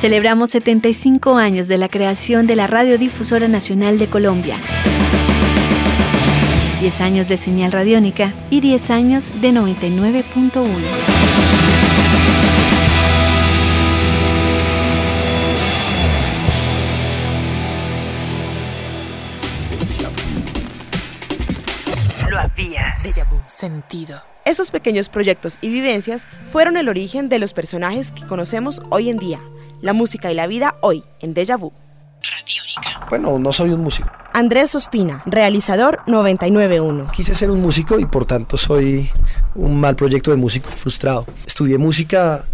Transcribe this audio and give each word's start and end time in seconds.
Celebramos 0.00 0.48
75 0.48 1.36
años 1.36 1.68
de 1.68 1.76
la 1.76 1.90
creación 1.90 2.46
de 2.46 2.56
la 2.56 2.66
Radiodifusora 2.66 3.48
Nacional 3.48 3.98
de 3.98 4.08
Colombia. 4.08 4.56
10 6.80 7.00
años 7.02 7.28
de 7.28 7.36
señal 7.36 7.70
radiónica 7.70 8.32
y 8.48 8.62
10 8.62 8.90
años 8.92 9.30
de 9.42 9.52
99.1. 9.52 10.64
Lo 22.30 22.38
habías. 22.38 23.20
Sentido. 23.46 24.22
Esos 24.46 24.70
pequeños 24.70 25.10
proyectos 25.10 25.58
y 25.60 25.68
vivencias 25.68 26.26
fueron 26.50 26.78
el 26.78 26.88
origen 26.88 27.28
de 27.28 27.38
los 27.38 27.52
personajes 27.52 28.12
que 28.12 28.26
conocemos 28.26 28.80
hoy 28.88 29.10
en 29.10 29.18
día. 29.18 29.40
La 29.82 29.92
música 29.92 30.30
y 30.30 30.34
la 30.34 30.46
vida 30.46 30.76
hoy 30.82 31.04
en 31.20 31.34
Deja 31.34 31.56
Vu. 31.56 31.72
Bueno, 33.08 33.38
no 33.38 33.52
soy 33.52 33.70
un 33.70 33.80
músico. 33.80 34.08
Andrés 34.32 34.74
Ospina, 34.74 35.22
realizador 35.26 36.00
991. 36.06 37.08
Quise 37.12 37.34
ser 37.34 37.50
un 37.50 37.60
músico 37.60 37.98
y 37.98 38.06
por 38.06 38.24
tanto 38.24 38.56
soy 38.56 39.10
un 39.54 39.80
mal 39.80 39.96
proyecto 39.96 40.30
de 40.30 40.36
músico 40.36 40.70
frustrado. 40.70 41.26
Estudié 41.46 41.78
música 41.78 42.44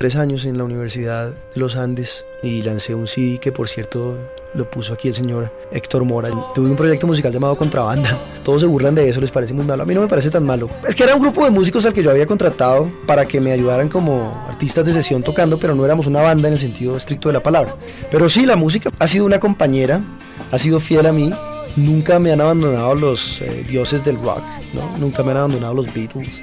tres 0.00 0.16
años 0.16 0.46
en 0.46 0.56
la 0.56 0.64
Universidad 0.64 1.28
de 1.28 1.60
los 1.60 1.76
Andes 1.76 2.24
y 2.42 2.62
lancé 2.62 2.94
un 2.94 3.06
CD 3.06 3.36
que 3.38 3.52
por 3.52 3.68
cierto 3.68 4.18
lo 4.54 4.70
puso 4.70 4.94
aquí 4.94 5.08
el 5.08 5.14
señor 5.14 5.52
Héctor 5.70 6.06
Mora. 6.06 6.30
Tuve 6.54 6.70
un 6.70 6.76
proyecto 6.76 7.06
musical 7.06 7.30
llamado 7.30 7.54
Contrabanda. 7.54 8.18
Todos 8.42 8.62
se 8.62 8.66
burlan 8.66 8.94
de 8.94 9.06
eso, 9.06 9.20
les 9.20 9.30
parece 9.30 9.52
muy 9.52 9.66
malo. 9.66 9.82
A 9.82 9.86
mí 9.86 9.92
no 9.94 10.00
me 10.00 10.08
parece 10.08 10.30
tan 10.30 10.46
malo. 10.46 10.70
Es 10.88 10.94
que 10.94 11.02
era 11.02 11.14
un 11.14 11.20
grupo 11.20 11.44
de 11.44 11.50
músicos 11.50 11.84
al 11.84 11.92
que 11.92 12.02
yo 12.02 12.10
había 12.10 12.24
contratado 12.24 12.88
para 13.06 13.26
que 13.26 13.42
me 13.42 13.52
ayudaran 13.52 13.90
como 13.90 14.32
artistas 14.48 14.86
de 14.86 14.94
sesión 14.94 15.22
tocando, 15.22 15.58
pero 15.58 15.74
no 15.74 15.84
éramos 15.84 16.06
una 16.06 16.22
banda 16.22 16.48
en 16.48 16.54
el 16.54 16.60
sentido 16.60 16.96
estricto 16.96 17.28
de 17.28 17.34
la 17.34 17.42
palabra. 17.42 17.74
Pero 18.10 18.30
sí, 18.30 18.46
la 18.46 18.56
música 18.56 18.90
ha 18.98 19.06
sido 19.06 19.26
una 19.26 19.38
compañera, 19.38 20.02
ha 20.50 20.56
sido 20.56 20.80
fiel 20.80 21.04
a 21.04 21.12
mí. 21.12 21.30
Nunca 21.76 22.18
me 22.18 22.32
han 22.32 22.40
abandonado 22.40 22.94
los 22.94 23.42
eh, 23.42 23.66
dioses 23.68 24.02
del 24.02 24.16
rock, 24.16 24.40
¿no? 24.72 24.96
Nunca 24.96 25.22
me 25.22 25.32
han 25.32 25.36
abandonado 25.36 25.74
los 25.74 25.92
Beatles. 25.92 26.40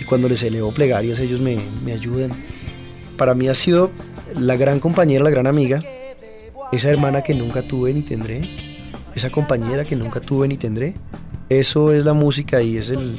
Y 0.00 0.04
cuando 0.04 0.30
les 0.30 0.42
elevo 0.42 0.72
plegarias, 0.72 1.18
ellos 1.18 1.40
me, 1.40 1.58
me 1.84 1.92
ayudan. 1.92 2.32
Para 3.16 3.34
mí 3.34 3.48
ha 3.48 3.54
sido 3.54 3.90
la 4.34 4.56
gran 4.56 4.80
compañera, 4.80 5.24
la 5.24 5.30
gran 5.30 5.46
amiga, 5.46 5.80
esa 6.72 6.90
hermana 6.90 7.22
que 7.22 7.34
nunca 7.34 7.62
tuve 7.62 7.94
ni 7.94 8.02
tendré, 8.02 8.42
esa 9.14 9.30
compañera 9.30 9.84
que 9.84 9.96
nunca 9.96 10.20
tuve 10.20 10.48
ni 10.48 10.56
tendré. 10.56 10.94
Eso 11.48 11.92
es 11.92 12.04
la 12.04 12.12
música 12.12 12.60
y 12.60 12.76
es 12.76 12.90
el, 12.90 13.18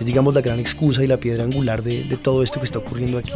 digamos 0.00 0.34
la 0.34 0.40
gran 0.40 0.60
excusa 0.60 1.02
y 1.02 1.06
la 1.06 1.16
piedra 1.16 1.44
angular 1.44 1.82
de, 1.82 2.04
de 2.04 2.16
todo 2.16 2.42
esto 2.42 2.60
que 2.60 2.66
está 2.66 2.78
ocurriendo 2.78 3.18
aquí. 3.18 3.32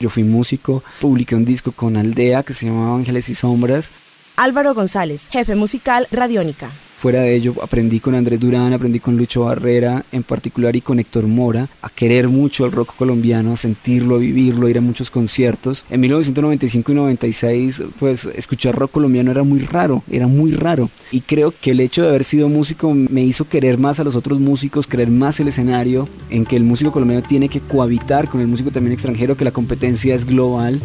Yo 0.00 0.10
fui 0.10 0.24
músico, 0.24 0.82
publiqué 1.00 1.34
un 1.34 1.44
disco 1.44 1.72
con 1.72 1.96
Aldea 1.96 2.42
que 2.42 2.54
se 2.54 2.66
llamaba 2.66 2.96
Ángeles 2.96 3.28
y 3.28 3.34
Sombras. 3.34 3.90
Álvaro 4.36 4.74
González, 4.74 5.28
jefe 5.30 5.54
musical 5.54 6.08
Radiónica. 6.10 6.72
Fuera 6.98 7.20
de 7.20 7.36
ello, 7.36 7.54
aprendí 7.62 8.00
con 8.00 8.16
Andrés 8.16 8.40
Durán, 8.40 8.72
aprendí 8.72 8.98
con 8.98 9.16
Lucho 9.16 9.44
Barrera 9.44 10.04
en 10.10 10.24
particular 10.24 10.74
y 10.74 10.80
con 10.80 10.98
Héctor 10.98 11.28
Mora 11.28 11.68
a 11.82 11.88
querer 11.88 12.28
mucho 12.28 12.64
el 12.64 12.72
rock 12.72 12.96
colombiano, 12.96 13.52
a 13.52 13.56
sentirlo, 13.56 14.16
a 14.16 14.18
vivirlo, 14.18 14.66
a 14.66 14.70
ir 14.70 14.78
a 14.78 14.80
muchos 14.80 15.08
conciertos. 15.08 15.84
En 15.88 16.00
1995 16.00 16.90
y 16.90 16.94
96, 16.96 17.82
pues 18.00 18.24
escuchar 18.24 18.74
rock 18.74 18.90
colombiano 18.90 19.30
era 19.30 19.44
muy 19.44 19.60
raro, 19.60 20.02
era 20.10 20.26
muy 20.26 20.52
raro. 20.52 20.90
Y 21.12 21.20
creo 21.20 21.52
que 21.60 21.70
el 21.70 21.80
hecho 21.80 22.02
de 22.02 22.08
haber 22.08 22.24
sido 22.24 22.48
músico 22.48 22.92
me 22.92 23.22
hizo 23.22 23.48
querer 23.48 23.78
más 23.78 24.00
a 24.00 24.04
los 24.04 24.16
otros 24.16 24.40
músicos, 24.40 24.88
querer 24.88 25.10
más 25.10 25.38
el 25.38 25.48
escenario, 25.48 26.08
en 26.30 26.44
que 26.44 26.56
el 26.56 26.64
músico 26.64 26.90
colombiano 26.90 27.24
tiene 27.24 27.48
que 27.48 27.60
cohabitar 27.60 28.28
con 28.28 28.40
el 28.40 28.48
músico 28.48 28.72
también 28.72 28.94
extranjero, 28.94 29.36
que 29.36 29.44
la 29.44 29.52
competencia 29.52 30.12
es 30.14 30.24
global, 30.24 30.80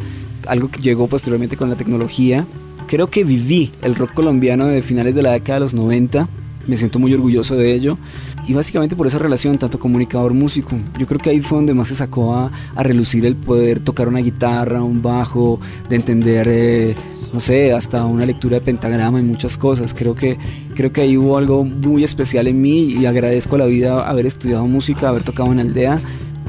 algo 0.45 0.69
que 0.69 0.81
llegó 0.81 1.07
posteriormente 1.07 1.57
con 1.57 1.69
la 1.69 1.77
tecnología 1.77 2.45
creo 2.89 3.07
que 3.11 3.23
viví 3.23 3.71
el 3.83 3.93
rock 3.93 4.15
colombiano 4.15 4.65
de 4.65 4.81
finales 4.81 5.13
de 5.13 5.21
la 5.21 5.33
década 5.33 5.59
de 5.59 5.65
los 5.65 5.75
90. 5.75 6.27
Me 6.65 6.75
siento 6.75 6.97
muy 6.97 7.13
orgulloso 7.13 7.55
de 7.55 7.71
ello. 7.73 7.99
Y 8.47 8.53
básicamente 8.53 8.95
por 8.95 9.05
esa 9.05 9.19
relación, 9.19 9.59
tanto 9.59 9.79
comunicador-músico. 9.79 10.75
Yo 10.97 11.05
creo 11.05 11.19
que 11.19 11.29
ahí 11.29 11.39
fue 11.39 11.59
donde 11.59 11.75
más 11.75 11.89
se 11.89 11.95
sacó 11.95 12.33
a, 12.33 12.51
a 12.75 12.83
relucir 12.83 13.27
el 13.27 13.35
poder 13.35 13.79
tocar 13.79 14.07
una 14.07 14.19
guitarra, 14.19 14.81
un 14.81 15.03
bajo, 15.03 15.59
de 15.87 15.97
entender, 15.97 16.47
eh, 16.49 16.95
no 17.31 17.39
sé, 17.39 17.73
hasta 17.73 18.03
una 18.05 18.25
lectura 18.25 18.55
de 18.55 18.61
pentagrama 18.61 19.19
y 19.19 19.23
muchas 19.23 19.55
cosas. 19.55 19.93
Creo 19.93 20.15
que, 20.15 20.39
creo 20.73 20.91
que 20.91 21.01
ahí 21.01 21.15
hubo 21.15 21.37
algo 21.37 21.63
muy 21.63 22.03
especial 22.03 22.47
en 22.47 22.59
mí 22.59 22.85
y 22.85 23.05
agradezco 23.05 23.55
a 23.55 23.59
la 23.59 23.65
vida 23.65 24.09
haber 24.09 24.25
estudiado 24.25 24.65
música, 24.65 25.09
haber 25.09 25.21
tocado 25.21 25.51
en 25.51 25.59
aldea 25.59 26.01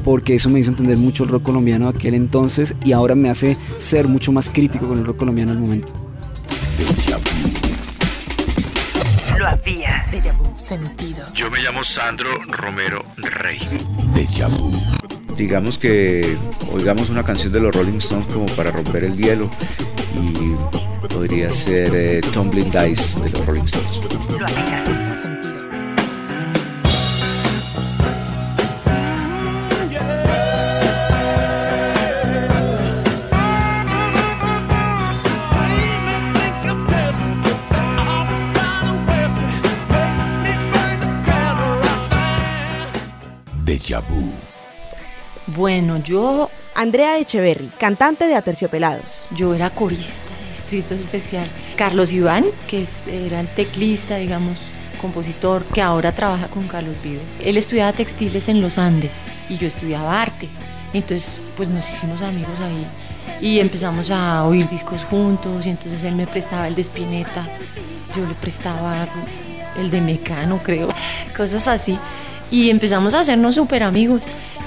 porque 0.06 0.34
eso 0.34 0.48
me 0.48 0.60
hizo 0.60 0.70
entender 0.70 0.96
mucho 0.96 1.24
el 1.24 1.28
rock 1.28 1.42
colombiano 1.42 1.86
aquel 1.86 2.14
entonces 2.14 2.74
y 2.82 2.92
ahora 2.92 3.14
me 3.14 3.28
hace 3.28 3.58
ser 3.76 4.08
mucho 4.08 4.32
más 4.32 4.48
crítico 4.48 4.88
con 4.88 4.98
el 4.98 5.04
rock 5.04 5.18
colombiano 5.18 5.52
al 5.52 5.58
momento. 5.58 6.09
Lo 9.40 9.48
habías. 9.48 10.10
Sentido. 10.54 11.26
Yo 11.32 11.50
me 11.50 11.60
llamo 11.60 11.82
Sandro 11.82 12.28
Romero 12.48 13.02
Rey. 13.16 13.58
Digamos 15.34 15.78
que 15.78 16.36
oigamos 16.74 17.08
una 17.08 17.24
canción 17.24 17.50
de 17.50 17.58
los 17.58 17.74
Rolling 17.74 17.96
Stones 17.96 18.26
como 18.26 18.44
para 18.48 18.70
romper 18.70 19.04
el 19.04 19.16
hielo 19.16 19.48
y 20.14 21.08
podría 21.08 21.50
ser 21.50 21.90
eh, 21.94 22.20
Tumbling 22.34 22.70
Dice 22.70 23.18
de 23.20 23.30
los 23.30 23.46
Rolling 23.46 23.62
Stones. 23.62 24.02
Lo 24.38 24.99
Bueno, 45.46 45.96
yo, 45.98 46.48
Andrea 46.74 47.18
Echeverry, 47.18 47.70
cantante 47.78 48.26
de 48.26 48.34
Aterciopelados. 48.36 49.28
yo 49.34 49.54
era 49.54 49.70
corista 49.70 50.22
de 50.42 50.48
Distrito 50.48 50.94
Especial. 50.94 51.46
Carlos 51.76 52.12
Iván, 52.12 52.46
que 52.68 52.82
es- 52.82 53.06
era 53.08 53.40
el 53.40 53.48
teclista, 53.48 54.16
digamos, 54.16 54.58
compositor, 55.00 55.64
que 55.64 55.80
ahora 55.82 56.12
trabaja 56.12 56.46
con 56.48 56.68
Carlos 56.68 56.94
Vives. 57.02 57.32
Él 57.42 57.56
estudiaba 57.56 57.92
textiles 57.92 58.48
en 58.48 58.60
los 58.60 58.78
Andes 58.78 59.24
y 59.48 59.56
yo 59.56 59.66
estudiaba 59.66 60.20
arte. 60.22 60.48
Entonces, 60.92 61.40
pues 61.56 61.68
nos 61.68 61.88
hicimos 61.90 62.20
amigos 62.22 62.58
ahí 62.60 62.86
y 63.40 63.60
empezamos 63.60 64.10
a 64.10 64.44
oír 64.44 64.68
discos 64.68 65.04
juntos 65.04 65.66
y 65.66 65.70
entonces 65.70 66.02
él 66.04 66.14
me 66.16 66.26
prestaba 66.26 66.68
el 66.68 66.74
de 66.74 66.82
Spinetta, 66.82 67.46
yo 68.14 68.26
le 68.26 68.34
prestaba 68.34 69.08
el 69.78 69.90
de 69.90 70.00
Mecano, 70.00 70.60
creo, 70.62 70.88
cosas 71.36 71.66
así. 71.68 71.98
Y 72.50 72.70
empezamos 72.70 73.14
a 73.14 73.20
hacernos 73.20 73.54
súper 73.54 73.82
amigos 73.82 74.22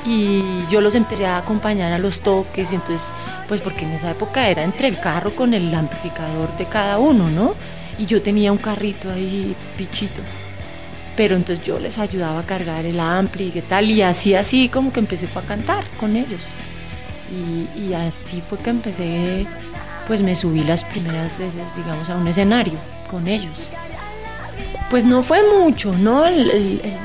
y 0.06 0.42
yo 0.70 0.80
los 0.82 0.96
empecé 0.96 1.26
a 1.26 1.38
acompañar 1.38 1.92
a 1.92 1.98
los 2.00 2.22
toques 2.22 2.72
y 2.72 2.76
entonces, 2.76 3.12
pues 3.48 3.62
porque 3.62 3.86
en 3.86 3.92
esa 3.92 4.12
época 4.12 4.48
era 4.48 4.64
entre 4.64 4.88
el 4.88 5.00
carro 5.00 5.36
con 5.36 5.54
el 5.54 5.74
amplificador 5.74 6.56
de 6.58 6.66
cada 6.66 6.98
uno, 6.98 7.30
¿no? 7.30 7.56
Y 7.98 8.06
yo 8.06 8.22
tenía 8.22 8.52
un 8.52 8.58
carrito 8.58 9.12
ahí, 9.12 9.56
pichito. 9.78 10.22
Pero 11.16 11.36
entonces 11.36 11.64
yo 11.64 11.78
les 11.78 12.00
ayudaba 12.00 12.40
a 12.40 12.46
cargar 12.46 12.86
el 12.86 13.00
ampli 13.00 13.48
y 13.48 13.52
qué 13.52 13.62
tal, 13.62 13.92
y 13.92 14.02
así, 14.02 14.34
así 14.34 14.68
como 14.70 14.92
que 14.92 15.00
empecé 15.00 15.28
fue 15.28 15.42
a 15.44 15.46
cantar 15.46 15.84
con 16.00 16.16
ellos. 16.16 16.42
Y, 17.32 17.80
y 17.80 17.94
así 17.94 18.42
fue 18.42 18.58
que 18.60 18.70
empecé, 18.72 19.46
pues 20.08 20.22
me 20.22 20.36
subí 20.36 20.64
las 20.64 20.84
primeras 20.84 21.38
veces, 21.38 21.76
digamos, 21.76 22.10
a 22.10 22.16
un 22.16 22.28
escenario 22.28 22.74
con 23.12 23.28
ellos. 23.28 23.62
Pues 24.90 25.06
no 25.06 25.22
fue 25.24 25.40
mucho, 25.60 25.94
¿no? 25.94 26.26
El- 26.26 26.50
el- 26.52 26.82
el- 26.84 26.98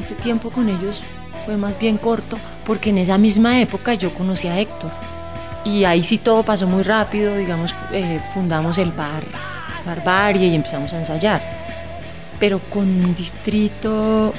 ese 0.00 0.14
tiempo 0.14 0.50
con 0.50 0.68
ellos 0.68 1.02
fue 1.44 1.56
más 1.56 1.78
bien 1.78 1.96
corto, 1.98 2.38
porque 2.64 2.90
en 2.90 2.98
esa 2.98 3.18
misma 3.18 3.60
época 3.60 3.94
yo 3.94 4.12
conocí 4.14 4.48
a 4.48 4.58
Héctor. 4.58 4.90
Y 5.64 5.84
ahí 5.84 6.02
sí 6.02 6.18
todo 6.18 6.42
pasó 6.42 6.66
muy 6.66 6.82
rápido, 6.82 7.36
digamos, 7.36 7.74
eh, 7.92 8.20
fundamos 8.32 8.78
el 8.78 8.92
bar 8.92 9.24
Barbarie 9.86 10.48
y 10.48 10.54
empezamos 10.54 10.92
a 10.92 10.98
ensayar. 10.98 11.40
Pero 12.38 12.58
con 12.58 13.14
Distrito 13.14 14.34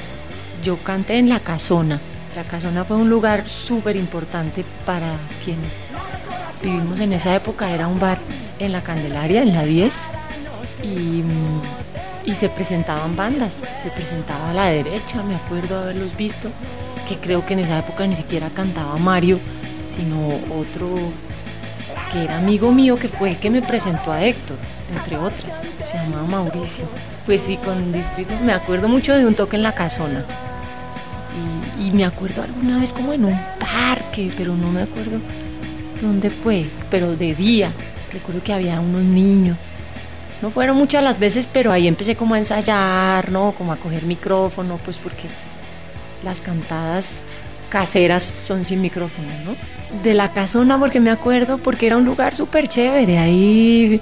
yo 0.62 0.76
canté 0.84 1.18
en 1.18 1.28
La 1.28 1.40
Casona. 1.40 2.00
La 2.36 2.44
Casona 2.44 2.84
fue 2.84 2.96
un 2.96 3.10
lugar 3.10 3.48
súper 3.48 3.96
importante 3.96 4.64
para 4.84 5.16
quienes 5.44 5.88
vivimos 6.62 7.00
en 7.00 7.14
esa 7.14 7.34
época. 7.34 7.70
Era 7.70 7.88
un 7.88 7.98
bar 7.98 8.18
en 8.58 8.72
la 8.72 8.82
Candelaria, 8.82 9.42
en 9.42 9.54
la 9.54 9.64
10. 9.64 10.10
Y, 10.84 11.22
mm, 11.22 11.62
y 12.28 12.32
se 12.34 12.50
presentaban 12.50 13.16
bandas. 13.16 13.64
Se 13.82 13.90
presentaba 13.90 14.50
a 14.50 14.54
la 14.54 14.66
derecha, 14.66 15.22
me 15.22 15.34
acuerdo 15.34 15.78
haberlos 15.78 16.14
visto. 16.14 16.50
Que 17.08 17.16
creo 17.16 17.46
que 17.46 17.54
en 17.54 17.60
esa 17.60 17.78
época 17.78 18.06
ni 18.06 18.14
siquiera 18.14 18.50
cantaba 18.50 18.98
Mario, 18.98 19.38
sino 19.90 20.38
otro 20.54 20.86
que 22.12 22.24
era 22.24 22.36
amigo 22.36 22.70
mío, 22.70 22.96
que 22.96 23.08
fue 23.08 23.30
el 23.30 23.38
que 23.38 23.48
me 23.48 23.62
presentó 23.62 24.12
a 24.12 24.22
Héctor. 24.22 24.58
entre 24.94 25.16
otras. 25.16 25.66
Se 25.90 25.96
llamaba 25.96 26.26
Mauricio. 26.26 26.84
Pues 27.24 27.40
sí, 27.40 27.56
con 27.56 27.92
Distrito. 27.92 28.34
Me 28.44 28.52
acuerdo 28.52 28.88
mucho 28.88 29.16
de 29.16 29.24
un 29.24 29.34
toque 29.34 29.56
en 29.56 29.62
la 29.62 29.72
casona. 29.72 30.24
Y, 31.78 31.86
y 31.88 31.90
me 31.92 32.04
acuerdo 32.04 32.42
alguna 32.42 32.78
vez 32.78 32.92
como 32.92 33.14
en 33.14 33.24
un 33.24 33.38
parque, 33.58 34.30
pero 34.36 34.54
no 34.54 34.70
me 34.70 34.82
acuerdo 34.82 35.18
dónde 36.02 36.28
fue, 36.28 36.66
pero 36.90 37.16
de 37.16 37.34
día. 37.34 37.72
Recuerdo 38.12 38.42
que 38.42 38.52
había 38.52 38.80
unos 38.80 39.02
niños. 39.02 39.58
No 40.42 40.50
fueron 40.50 40.76
muchas 40.76 41.02
las 41.02 41.18
veces, 41.18 41.48
pero 41.52 41.72
ahí 41.72 41.88
empecé 41.88 42.14
como 42.14 42.34
a 42.34 42.38
ensayar, 42.38 43.30
¿no? 43.30 43.52
Como 43.58 43.72
a 43.72 43.76
coger 43.76 44.04
micrófono, 44.04 44.78
pues 44.84 44.98
porque 44.98 45.26
las 46.22 46.40
cantadas 46.40 47.24
caseras 47.68 48.32
son 48.46 48.64
sin 48.64 48.80
micrófono, 48.80 49.28
¿no? 49.44 49.56
De 50.02 50.14
la 50.14 50.32
casona, 50.32 50.78
porque 50.78 51.00
me 51.00 51.10
acuerdo, 51.10 51.58
porque 51.58 51.86
era 51.86 51.96
un 51.96 52.04
lugar 52.04 52.34
súper 52.34 52.68
chévere. 52.68 53.18
Ahí 53.18 54.00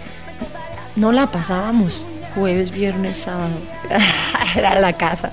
no 0.94 1.10
la 1.12 1.30
pasábamos 1.30 2.04
jueves, 2.34 2.70
viernes, 2.70 3.16
sábado. 3.16 3.54
Era 4.56 4.78
la 4.78 4.92
casa. 4.92 5.32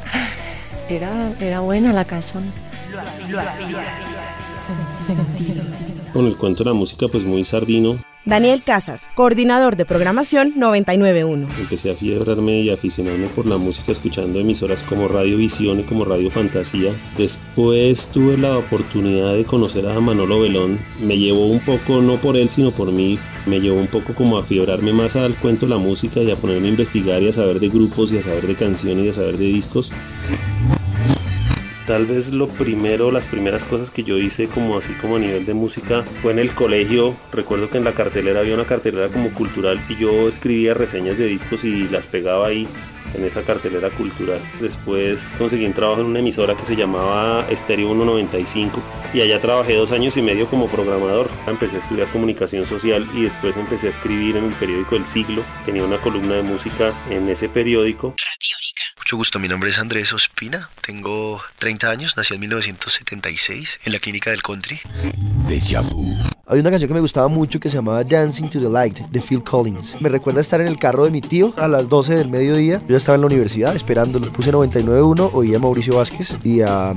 Era, 0.90 1.32
era 1.40 1.62
buena 1.62 1.94
la 1.94 2.06
casona. 2.06 2.52
Con 6.12 6.28
el 6.28 6.38
cuento 6.38 6.64
de 6.64 6.70
la 6.70 6.74
música, 6.74 7.08
pues 7.08 7.24
muy 7.24 7.46
sardino. 7.46 8.00
Daniel 8.26 8.64
Casas, 8.64 9.10
coordinador 9.16 9.76
de 9.76 9.84
programación 9.84 10.54
991. 10.56 11.46
Empecé 11.60 11.92
a 11.92 11.96
fiebrarme 11.96 12.62
y 12.62 12.70
a 12.70 12.76
aficionarme 12.76 13.28
por 13.28 13.46
la 13.46 13.58
música 13.58 13.92
escuchando 13.92 14.40
emisoras 14.40 14.82
como 14.84 15.10
Radio 15.10 15.36
Visión 15.36 15.82
y 15.82 15.84
como 15.84 16.06
Radio 16.06 16.32
Fantasía. 16.32 16.94
Después 17.18 18.08
tuve 18.14 18.38
la 18.38 18.58
oportunidad 18.58 19.34
de 19.34 19.44
conocer 19.44 19.86
a 19.88 20.00
Manolo 20.00 20.40
Belón. 20.40 20.80
Me 21.02 21.18
llevó 21.18 21.48
un 21.48 21.60
poco, 21.60 22.02
no 22.02 22.16
por 22.16 22.38
él, 22.38 22.50
sino 22.50 22.72
por 22.72 22.94
mí, 22.94 23.20
me 23.46 23.60
llevó 23.60 23.78
un 23.78 23.88
poco 23.88 24.14
como 24.14 24.38
a 24.38 24.44
fiebrarme 24.44 24.94
más 24.94 25.18
al 25.18 25.36
cuento 25.36 25.68
la 25.68 25.78
música 25.78 26.22
y 26.22 26.32
a 26.32 26.38
ponerme 26.38 26.68
a 26.68 26.72
investigar 26.72 27.22
y 27.22 27.28
a 27.28 27.34
saber 27.34 27.60
de 27.60 27.68
grupos 27.68 28.14
y 28.14 28.20
a 28.20 28.24
saber 28.24 28.48
de 28.48 28.56
canciones 28.56 29.06
y 29.06 29.10
a 29.10 29.14
saber 29.14 29.38
de 29.38 29.46
discos. 29.46 29.92
Tal 31.88 32.06
vez 32.06 32.32
lo 32.32 32.48
primero, 32.48 33.12
las 33.12 33.28
primeras 33.28 33.66
cosas 33.66 33.92
que 33.92 34.04
yo 34.04 34.18
hice 34.18 34.48
como 34.48 34.78
así 34.78 34.94
como 34.94 35.18
a 35.18 35.20
nivel 35.20 35.46
de 35.46 35.54
música 35.54 36.04
fue 36.22 36.32
en 36.32 36.40
el 36.40 36.54
colegio. 36.54 37.14
Recuerdo 37.34 37.70
que 37.70 37.78
en 37.78 37.84
la 37.84 37.92
cartelera 37.92 38.40
había 38.40 38.56
una 38.56 38.64
cartelera 38.64 39.10
como 39.10 39.34
cultural 39.34 39.82
y 39.90 39.98
yo 39.98 40.30
escribía 40.30 40.74
reseñas 40.74 41.18
de 41.18 41.26
discos 41.26 41.66
y 41.66 41.90
las 41.90 42.08
pegaba 42.08 42.48
ahí 42.48 42.70
en 43.14 43.26
esa 43.26 43.42
cartelera 43.42 43.90
cultural. 43.90 44.40
Después 44.62 45.34
conseguí 45.38 45.66
un 45.66 45.74
trabajo 45.74 46.00
en 46.00 46.08
una 46.08 46.20
emisora 46.20 46.56
que 46.56 46.64
se 46.64 46.78
llamaba 46.78 47.46
Estéreo 47.50 47.88
195 47.88 48.82
y 49.14 49.20
allá 49.20 49.42
trabajé 49.42 49.76
dos 49.76 49.92
años 49.92 50.16
y 50.16 50.22
medio 50.22 50.48
como 50.48 50.70
programador. 50.70 51.30
Empecé 51.48 51.76
a 51.76 51.80
estudiar 51.80 52.08
comunicación 52.08 52.66
social 52.66 53.06
y 53.14 53.24
después 53.24 53.58
empecé 53.58 53.88
a 53.88 53.90
escribir 53.90 54.38
en 54.38 54.46
el 54.46 54.54
periódico 54.54 54.96
El 54.96 55.06
Siglo. 55.06 55.44
Tenía 55.66 55.84
una 55.84 55.98
columna 55.98 56.36
de 56.36 56.44
música 56.44 56.94
en 57.10 57.28
ese 57.28 57.50
periódico. 57.50 58.16
Mucho 59.14 59.20
gusto, 59.20 59.38
mi 59.38 59.48
nombre 59.48 59.70
es 59.70 59.78
Andrés 59.78 60.12
Ospina, 60.12 60.72
tengo 60.82 61.40
30 61.60 61.88
años, 61.88 62.18
nací 62.18 62.34
en 62.34 62.40
1976 62.40 63.82
en 63.86 63.94
la 63.94 64.00
clínica 64.00 64.32
del 64.32 64.42
country. 64.42 64.80
Hay 66.48 66.60
una 66.60 66.72
canción 66.72 66.88
que 66.88 66.96
me 66.96 67.00
gustaba 67.00 67.28
mucho 67.28 67.60
que 67.60 67.70
se 67.70 67.76
llamaba 67.76 68.04
Dancing 68.04 68.50
to 68.50 68.60
the 68.60 68.68
Light 68.68 69.02
de 69.02 69.22
Phil 69.22 69.44
Collins. 69.44 70.02
Me 70.02 70.10
recuerda 70.10 70.42
estar 70.42 70.62
en 70.62 70.68
el 70.68 70.78
carro 70.78 71.06
de 71.06 71.12
mi 71.12 71.22
tío 71.22 71.54
a 71.58 71.68
las 71.68 71.88
12 71.90 72.16
del 72.16 72.30
mediodía. 72.30 72.80
Yo 72.80 72.88
ya 72.88 72.98
estaba 72.98 73.14
en 73.14 73.22
la 73.22 73.28
universidad 73.28 73.76
esperándolo. 73.76 74.32
Puse 74.32 74.52
99.1, 74.52 75.30
oí 75.32 75.54
a 75.54 75.60
Mauricio 75.60 75.98
Vázquez 75.98 76.36
y 76.44 76.62
a, 76.62 76.96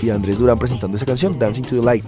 y 0.00 0.10
a 0.10 0.14
Andrés 0.14 0.38
Durán 0.38 0.60
presentando 0.60 0.96
esa 0.96 1.06
canción, 1.06 1.36
Dancing 1.36 1.64
to 1.64 1.80
the 1.80 1.82
Light. 1.82 2.04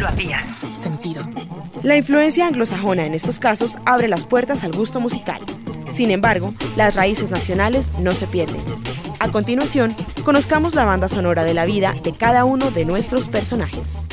Lo 0.00 0.08
habías 0.08 0.64
sentido. 0.82 1.22
La 1.84 1.96
influencia 1.96 2.44
anglosajona 2.48 3.06
en 3.06 3.14
estos 3.14 3.38
casos 3.38 3.78
abre 3.84 4.08
las 4.08 4.24
puertas 4.24 4.64
al 4.64 4.72
gusto 4.72 4.98
musical. 4.98 5.42
Sin 5.92 6.10
embargo, 6.10 6.52
las 6.76 6.96
raíces 6.96 7.30
nacionales 7.30 7.96
no 8.00 8.10
se 8.10 8.26
pierden. 8.26 8.60
A 9.20 9.30
continuación, 9.30 9.94
conozcamos 10.24 10.74
la 10.74 10.84
banda 10.84 11.06
sonora 11.06 11.44
de 11.44 11.54
la 11.54 11.66
vida 11.66 11.94
de 12.02 12.14
cada 12.14 12.44
uno 12.44 12.72
de 12.72 12.84
nuestros 12.84 13.28
personajes. 13.28 14.04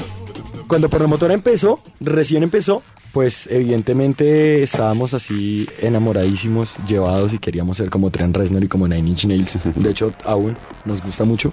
Cuando 0.67 0.89
Promotora 0.89 1.33
empezó, 1.33 1.79
recién 1.99 2.43
empezó, 2.43 2.83
pues 3.13 3.47
evidentemente 3.47 4.61
estábamos 4.61 5.15
así 5.15 5.67
enamoradísimos, 5.81 6.75
llevados 6.87 7.33
y 7.33 7.39
queríamos 7.39 7.77
ser 7.77 7.89
como 7.89 8.11
Trent 8.11 8.37
Reznor 8.37 8.63
y 8.63 8.67
como 8.67 8.87
Nine 8.87 9.09
Inch 9.09 9.25
Nails. 9.25 9.57
De 9.75 9.89
hecho, 9.89 10.13
aún 10.23 10.55
nos 10.85 11.01
gusta 11.01 11.25
mucho. 11.25 11.51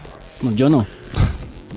Yo 0.54 0.68
no. 0.68 0.86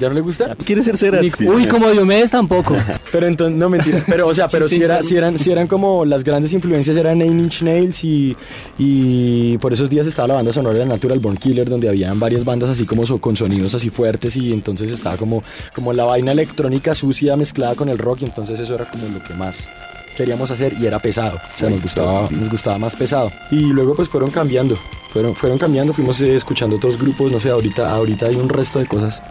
¿Ya 0.04 0.10
no 0.10 0.16
le 0.16 0.22
gusta? 0.22 0.54
Quiere 0.66 0.84
ser 0.84 0.98
Cerati. 0.98 1.32
Uy, 1.48 1.66
como 1.68 1.90
Diomedes 1.90 2.30
tampoco. 2.32 2.76
Pero 3.12 3.26
entonces, 3.26 3.58
no 3.58 3.70
mentira. 3.70 4.04
Pero, 4.06 4.28
o 4.28 4.34
sea, 4.34 4.50
pero 4.50 4.68
si, 4.68 4.82
era, 4.82 5.02
si, 5.02 5.16
eran, 5.16 5.40
si 5.40 5.50
eran 5.52 5.68
como 5.68 6.04
las 6.04 6.24
grandes 6.26 6.52
influencias, 6.52 6.98
eran 6.98 7.20
Nine 7.20 7.42
Inch 7.44 7.62
Nails 7.62 8.04
y, 8.04 8.36
y 8.78 9.58
por 9.60 9.72
esos 9.72 9.90
días 9.90 10.06
estaba 10.08 10.28
la 10.28 10.34
banda 10.36 10.52
sonora 10.52 10.78
de 10.80 10.86
Natural 10.86 11.20
Born 11.20 11.38
Killer, 11.38 11.70
donde 11.70 11.88
habían 11.88 12.20
varias 12.20 12.44
bandas 12.44 12.70
así 12.70 12.86
como 12.86 13.06
so- 13.06 13.20
con 13.20 13.38
sonidos 13.38 13.74
así 13.76 13.90
fuertes 13.90 14.36
y 14.36 14.52
entonces 14.52 14.92
estaba 14.92 15.16
como, 15.16 15.42
como 15.74 15.94
la 15.94 16.04
vaina 16.04 16.32
electrónica 16.34 16.96
sucia 16.96 17.38
mezclada 17.38 17.76
con 17.76 17.88
el 17.88 17.98
rock 17.98 18.24
y 18.24 18.26
entonces 18.26 18.60
eso 18.60 18.76
era 18.76 18.86
como 18.86 19.08
lo 19.08 19.24
que 19.24 19.34
más 19.34 19.70
queríamos 20.18 20.52
hacer 20.52 20.74
y 20.80 20.86
era 20.86 21.00
pesado, 21.00 21.38
o 21.38 21.58
sea, 21.58 21.70
nos 21.70 21.82
gustaba, 21.82 22.28
nos 22.30 22.50
gustaba 22.50 22.78
más 22.78 22.96
pesado. 22.96 23.32
Y 23.52 23.62
luego 23.68 23.94
pues 23.96 24.10
fueron 24.10 24.30
cambiando, 24.32 24.78
fueron, 25.12 25.34
fueron 25.36 25.58
cambiando, 25.58 25.92
fuimos 25.94 26.20
eh, 26.22 26.36
escuchando 26.36 26.76
otros 26.76 27.00
grupos, 27.00 27.32
no 27.32 27.40
sé, 27.40 27.50
ahorita, 27.50 27.92
ahorita 27.92 28.28
hay 28.28 28.36
un 28.36 28.50
resto 28.50 28.78
de 28.80 28.86
cosas. 28.86 29.22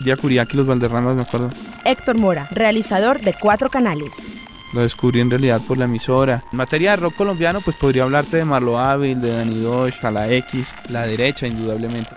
Vía 0.00 0.16
Curiaki, 0.16 0.56
los 0.56 0.66
Valderramas, 0.66 1.16
me 1.16 1.22
acuerdo. 1.22 1.50
Héctor 1.84 2.18
Mora, 2.18 2.48
realizador 2.50 3.20
de 3.20 3.34
cuatro 3.34 3.70
canales. 3.70 4.32
Lo 4.72 4.82
descubrí 4.82 5.20
en 5.20 5.30
realidad 5.30 5.60
por 5.66 5.78
la 5.78 5.86
emisora. 5.86 6.44
En 6.52 6.58
materia 6.58 6.90
de 6.90 6.98
rock 6.98 7.14
colombiano, 7.16 7.60
pues 7.62 7.76
podría 7.76 8.02
hablarte 8.04 8.36
de 8.36 8.44
Marlo 8.44 8.78
Ávil, 8.78 9.20
de 9.20 9.30
Dani 9.30 9.60
Dosh, 9.60 10.04
a 10.04 10.10
la 10.10 10.30
X, 10.30 10.74
la 10.90 11.06
derecha, 11.06 11.46
indudablemente. 11.46 12.10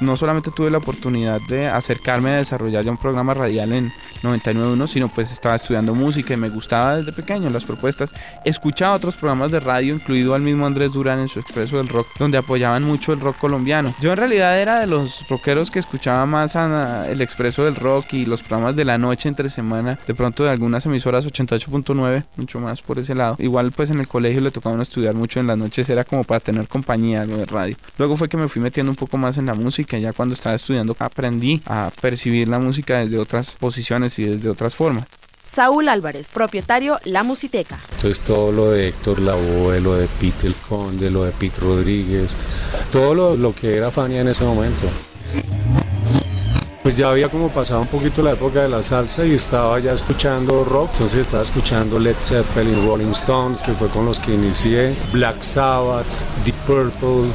No 0.00 0.16
solamente 0.16 0.50
tuve 0.50 0.70
la 0.70 0.78
oportunidad 0.78 1.40
de 1.48 1.68
acercarme 1.68 2.30
a 2.30 2.36
desarrollar 2.36 2.84
ya 2.84 2.90
un 2.90 2.98
programa 2.98 3.32
radial 3.32 3.72
en 3.72 3.92
99.1, 4.22 4.86
sino 4.86 5.08
pues 5.08 5.32
estaba 5.32 5.54
estudiando 5.56 5.94
música 5.94 6.34
y 6.34 6.36
me 6.36 6.48
gustaba 6.48 6.96
desde 6.98 7.12
pequeño 7.12 7.50
las 7.50 7.64
propuestas. 7.64 8.10
Escuchaba 8.44 8.94
otros 8.94 9.14
programas 9.16 9.50
de 9.52 9.60
radio, 9.60 9.94
incluido 9.94 10.34
al 10.34 10.42
mismo 10.42 10.66
Andrés 10.66 10.92
Durán 10.92 11.20
en 11.20 11.28
su 11.28 11.38
Expreso 11.40 11.76
del 11.78 11.88
Rock, 11.88 12.08
donde 12.18 12.38
apoyaban 12.38 12.82
mucho 12.84 13.12
el 13.12 13.20
rock 13.20 13.36
colombiano. 13.38 13.94
Yo 14.00 14.10
en 14.12 14.16
realidad 14.18 14.60
era 14.60 14.80
de 14.80 14.86
los 14.86 15.28
rockeros 15.28 15.70
que 15.70 15.78
escuchaba 15.78 16.26
más 16.26 16.56
a- 16.56 17.08
el 17.10 17.20
Expreso 17.20 17.64
del 17.64 17.76
Rock 17.76 18.12
y 18.14 18.26
los 18.26 18.42
programas 18.42 18.76
de 18.76 18.84
la 18.84 18.98
noche 18.98 19.28
entre 19.28 19.48
semana, 19.48 19.98
de 20.06 20.14
pronto 20.14 20.44
de 20.44 20.50
algunas 20.50 20.86
emisoras 20.86 21.24
88.9, 21.26 22.24
mucho 22.36 22.60
más 22.60 22.82
por 22.82 22.98
ese 22.98 23.14
lado. 23.14 23.36
Igual 23.38 23.72
pues 23.72 23.90
en 23.90 24.00
el 24.00 24.08
colegio 24.08 24.40
le 24.40 24.50
tocaba 24.50 24.80
estudiar 24.82 25.14
mucho 25.14 25.40
en 25.40 25.46
las 25.46 25.56
noches, 25.58 25.88
era 25.88 26.04
como 26.04 26.24
para 26.24 26.40
tener 26.40 26.68
compañía 26.68 27.24
de 27.26 27.44
radio. 27.46 27.76
Luego 27.98 28.16
fue 28.16 28.28
que 28.28 28.36
me 28.36 28.48
fui 28.48 28.60
metiendo 28.62 28.90
un 28.90 28.96
poco 28.96 29.16
más 29.18 29.38
en 29.38 29.46
la 29.46 29.54
música, 29.54 29.98
ya 29.98 30.12
cuando 30.12 30.34
estaba 30.34 30.54
estudiando 30.54 30.94
aprendí 30.98 31.60
a 31.66 31.90
percibir 32.00 32.48
la 32.48 32.58
música 32.58 32.98
desde 32.98 33.18
otras 33.18 33.52
posiciones 33.58 34.05
y 34.18 34.24
desde 34.24 34.48
otras 34.48 34.74
formas. 34.74 35.04
Saúl 35.46 35.88
Álvarez, 35.88 36.30
propietario 36.32 36.98
La 37.04 37.22
Musiteca. 37.22 37.78
Entonces 37.92 38.20
todo 38.24 38.50
lo 38.50 38.70
de 38.70 38.88
Héctor 38.88 39.20
Lavoe, 39.20 39.80
lo 39.80 39.94
de 39.94 40.08
Pete 40.08 40.48
el 40.48 40.54
Conde, 40.54 41.08
lo 41.08 41.24
de 41.24 41.30
Pete 41.30 41.60
Rodríguez, 41.60 42.34
todo 42.90 43.14
lo, 43.14 43.36
lo 43.36 43.54
que 43.54 43.76
era 43.76 43.92
Fania 43.92 44.22
en 44.22 44.28
ese 44.28 44.44
momento. 44.44 44.88
Pues 46.82 46.96
ya 46.96 47.10
había 47.10 47.28
como 47.28 47.48
pasado 47.48 47.80
un 47.80 47.88
poquito 47.88 48.22
la 48.22 48.32
época 48.32 48.62
de 48.62 48.68
la 48.68 48.82
salsa 48.82 49.24
y 49.24 49.34
estaba 49.34 49.78
ya 49.80 49.92
escuchando 49.92 50.64
rock, 50.64 50.90
entonces 50.92 51.26
estaba 51.26 51.42
escuchando 51.42 51.98
Led 51.98 52.14
Zeppelin, 52.22 52.86
Rolling 52.86 53.10
Stones, 53.10 53.62
que 53.62 53.72
fue 53.72 53.88
con 53.88 54.04
los 54.04 54.20
que 54.20 54.34
inicié, 54.34 54.94
Black 55.12 55.42
Sabbath, 55.42 56.06
Deep 56.44 56.54
Purple, 56.64 57.32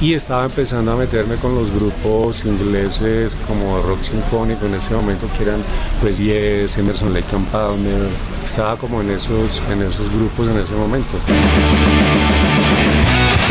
y 0.00 0.14
estaba 0.14 0.44
empezando 0.44 0.92
a 0.92 0.96
meterme 0.96 1.36
con 1.36 1.54
los 1.54 1.70
grupos 1.70 2.44
ingleses 2.44 3.36
como 3.46 3.80
rock 3.80 4.02
sinfónico 4.02 4.66
en 4.66 4.74
ese 4.74 4.94
momento 4.94 5.28
que 5.36 5.44
eran 5.44 5.60
pues 6.00 6.18
Yes, 6.18 6.78
Emerson 6.78 7.14
Lake 7.14 7.34
and 7.34 7.46
Palmer, 7.48 8.08
estaba 8.44 8.76
como 8.76 9.00
en 9.00 9.10
esos, 9.10 9.62
en 9.70 9.82
esos 9.82 10.10
grupos 10.12 10.48
en 10.48 10.58
ese 10.58 10.74
momento. 10.74 11.12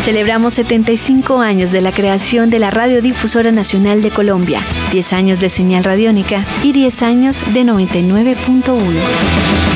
Celebramos 0.01 0.55
75 0.55 1.39
años 1.39 1.71
de 1.71 1.79
la 1.79 1.93
creación 1.93 2.49
de 2.49 2.59
la 2.59 2.69
Radiodifusora 2.69 3.53
Nacional 3.53 4.01
de 4.01 4.11
Colombia, 4.11 4.61
10 4.91 5.13
años 5.13 5.39
de 5.39 5.49
señal 5.49 5.85
radiónica 5.85 6.43
y 6.61 6.73
10 6.73 7.01
años 7.03 7.41
de 7.53 7.63
99.1. 7.63 9.72